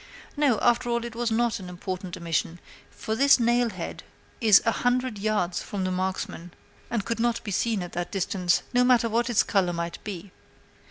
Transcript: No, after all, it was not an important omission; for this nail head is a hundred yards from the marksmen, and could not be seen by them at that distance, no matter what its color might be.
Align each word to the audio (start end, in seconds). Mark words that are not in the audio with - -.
No, 0.35 0.57
after 0.61 0.89
all, 0.89 1.05
it 1.05 1.13
was 1.15 1.29
not 1.29 1.59
an 1.59 1.69
important 1.69 2.17
omission; 2.17 2.59
for 2.89 3.13
this 3.13 3.39
nail 3.39 3.69
head 3.69 4.01
is 4.41 4.59
a 4.65 4.71
hundred 4.71 5.19
yards 5.19 5.61
from 5.61 5.83
the 5.83 5.91
marksmen, 5.91 6.53
and 6.89 7.05
could 7.05 7.19
not 7.19 7.43
be 7.43 7.51
seen 7.51 7.75
by 7.81 7.81
them 7.81 7.85
at 7.85 7.91
that 7.93 8.11
distance, 8.11 8.63
no 8.73 8.83
matter 8.83 9.07
what 9.07 9.29
its 9.29 9.43
color 9.43 9.73
might 9.73 10.03
be. 10.03 10.31